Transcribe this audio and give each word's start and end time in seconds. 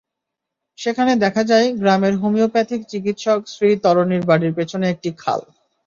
সেখানে 0.77 1.11
দেখা 1.23 1.43
যায়, 1.43 1.67
গ্রামের 1.79 2.13
হোমিওপ্যাথিক 2.21 2.81
চিকিৎসক 2.91 3.39
শ্রী 3.53 3.69
তরণির 3.83 4.23
বাড়ির 4.29 4.53
পেছনে 4.57 4.85
একটি 4.89 5.09
খাল। 5.19 5.41